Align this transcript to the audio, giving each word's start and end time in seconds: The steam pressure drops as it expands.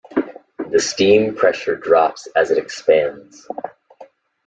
The 0.71 0.79
steam 0.79 1.35
pressure 1.35 1.75
drops 1.75 2.27
as 2.35 2.49
it 2.49 2.57
expands. 2.57 3.47